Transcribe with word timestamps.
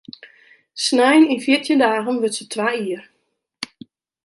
Snein 0.83 1.27
yn 1.31 1.43
fjirtjin 1.45 1.81
dagen 1.83 2.19
wurdt 2.19 2.37
se 2.39 2.45
twa 2.53 2.67
jier. 2.81 3.03